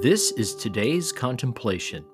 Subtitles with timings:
[0.00, 2.04] This is today's contemplation,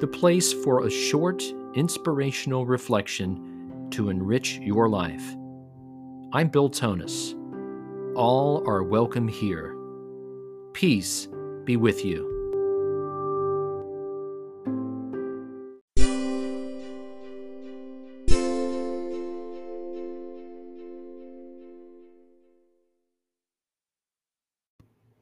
[0.00, 1.42] the place for a short,
[1.74, 5.24] inspirational reflection to enrich your life.
[6.34, 7.34] I'm Bill Tonnis.
[8.16, 9.74] All are welcome here.
[10.74, 11.26] Peace
[11.64, 12.35] be with you.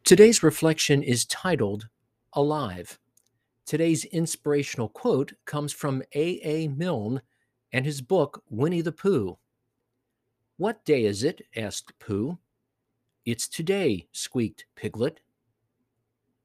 [0.04, 1.88] Today's reflection is titled
[2.34, 2.98] Alive.
[3.64, 6.40] Today's inspirational quote comes from A.
[6.44, 6.68] A.
[6.68, 7.22] Milne
[7.72, 9.38] and his book Winnie the Pooh.
[10.58, 11.40] What day is it?
[11.56, 12.36] asked Pooh.
[13.24, 15.20] It's today, squeaked Piglet.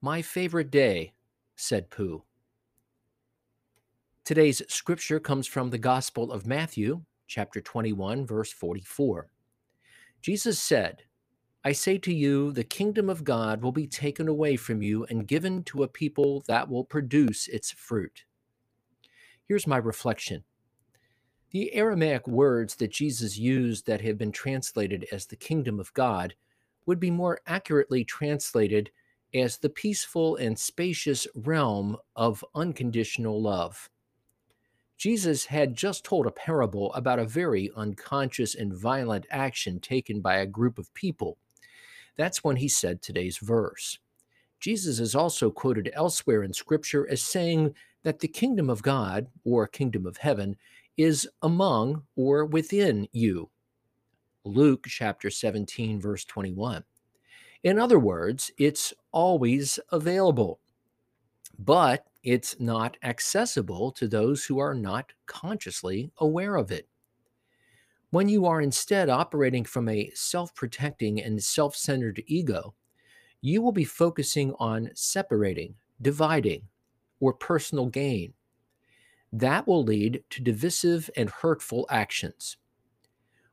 [0.01, 1.11] My favorite day,
[1.57, 2.23] said Pooh.
[4.23, 9.29] Today's scripture comes from the Gospel of Matthew, chapter 21, verse 44.
[10.21, 11.03] Jesus said,
[11.61, 15.27] I say to you, the kingdom of God will be taken away from you and
[15.27, 18.23] given to a people that will produce its fruit.
[19.45, 20.45] Here's my reflection.
[21.51, 26.35] The Aramaic words that Jesus used that have been translated as the kingdom of God
[26.85, 28.89] would be more accurately translated
[29.33, 33.89] as the peaceful and spacious realm of unconditional love.
[34.97, 40.37] Jesus had just told a parable about a very unconscious and violent action taken by
[40.37, 41.37] a group of people
[42.19, 43.97] that's when he said today's verse.
[44.59, 49.65] Jesus is also quoted elsewhere in Scripture as saying that the kingdom of God, or
[49.67, 50.57] kingdom of heaven,
[50.97, 53.49] is among or within you.
[54.43, 56.83] Luke chapter 17, verse 21.
[57.63, 60.59] In other words, it's always available,
[61.57, 66.85] but it's not accessible to those who are not consciously aware of it.
[68.11, 72.73] When you are instead operating from a self protecting and self centered ego,
[73.39, 76.63] you will be focusing on separating, dividing,
[77.19, 78.33] or personal gain.
[79.31, 82.57] That will lead to divisive and hurtful actions.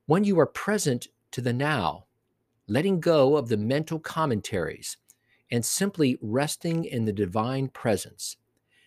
[0.06, 2.06] When you are present to the now,
[2.67, 4.97] letting go of the mental commentaries,
[5.50, 8.38] and simply resting in the divine presence,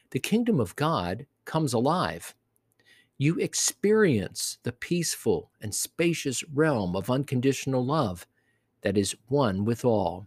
[0.09, 2.33] the kingdom of God comes alive
[3.21, 8.25] you experience the peaceful and spacious realm of unconditional love
[8.81, 10.25] that is one with all.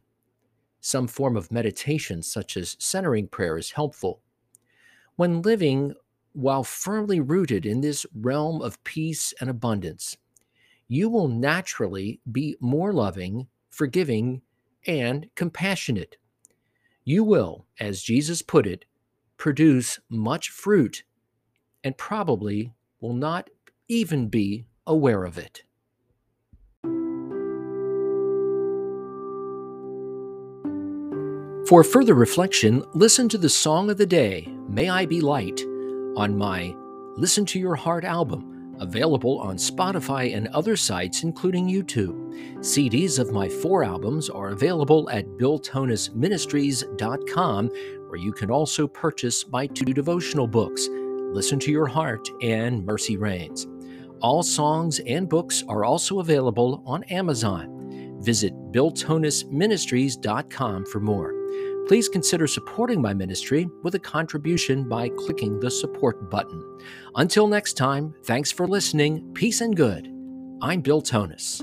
[0.80, 4.20] Some form of meditation, such as centering prayer, is helpful.
[5.16, 5.94] When living
[6.34, 10.18] while firmly rooted in this realm of peace and abundance,
[10.86, 14.42] you will naturally be more loving, forgiving,
[14.86, 16.18] and compassionate.
[17.04, 18.84] You will, as Jesus put it,
[19.38, 21.04] produce much fruit
[21.82, 23.50] and probably will not
[23.88, 25.64] even be aware of it.
[31.68, 35.60] For further reflection, listen to the song of the day, May I Be Light,
[36.16, 36.76] on my
[37.16, 42.18] Listen to Your Heart album, available on Spotify and other sites, including YouTube.
[42.58, 47.68] CDs of my four albums are available at BillTonnisMinistries.com,
[48.08, 50.88] where you can also purchase my two devotional books.
[51.32, 53.66] Listen to Your Heart, and Mercy Reigns.
[54.20, 58.18] All songs and books are also available on Amazon.
[58.20, 61.34] Visit BillTonnisMinistries.com for more.
[61.88, 66.62] Please consider supporting my ministry with a contribution by clicking the support button.
[67.16, 69.28] Until next time, thanks for listening.
[69.34, 70.08] Peace and good.
[70.62, 71.60] I'm Bill Tonnis.